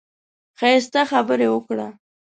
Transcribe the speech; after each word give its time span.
ښايسته 0.59 1.01
خبرې 1.11 1.47
وکړه. 1.51 1.87